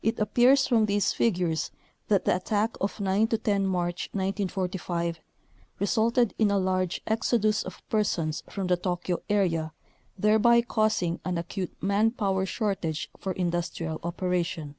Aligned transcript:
It 0.00 0.18
appears 0.18 0.66
from 0.66 0.86
these 0.86 1.12
figures 1.12 1.70
that 2.08 2.24
the 2.24 2.34
attack 2.34 2.78
of 2.80 2.98
9 2.98 3.26
10 3.28 3.66
March 3.66 4.08
1945 4.12 5.20
resulted 5.78 6.32
in 6.38 6.50
a 6.50 6.56
large 6.58 7.02
exodus 7.06 7.62
of 7.62 7.86
persons 7.90 8.42
from 8.48 8.68
the 8.68 8.78
Tokyo 8.78 9.18
area 9.28 9.74
thereby 10.16 10.62
causing 10.62 11.20
an 11.26 11.36
acute 11.36 11.76
man 11.82 12.10
power 12.10 12.46
shortage 12.46 13.10
for 13.18 13.32
in 13.32 13.50
dustrial 13.50 14.00
operation. 14.02 14.76